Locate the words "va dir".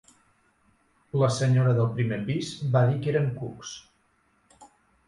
2.77-2.99